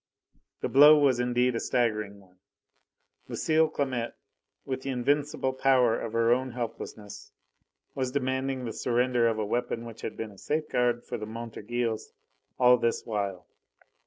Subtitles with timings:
[0.61, 2.37] The blow was indeed a staggering one.
[3.27, 4.15] Lucile Clamette,
[4.65, 7.31] with the invincible power of her own helplessness,
[7.93, 12.13] was demanding the surrender of a weapon which had been a safeguard for the Montorgueils
[12.57, 13.45] all this while.